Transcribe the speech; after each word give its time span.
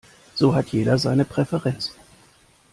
So 0.33 0.55
hat 0.55 0.69
jeder 0.69 0.97
seine 0.97 1.25
Präferenz. 1.25 1.91